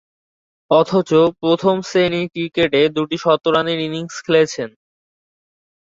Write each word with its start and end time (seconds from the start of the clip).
অথচ, 0.71 1.09
প্রথম-শ্রেণীর 1.41 2.27
ক্রিকেটে 2.33 2.81
দুইটি 2.95 3.17
শতরানের 3.17 3.79
ইনিংস 3.79 4.15
খেলেছেন। 4.25 4.69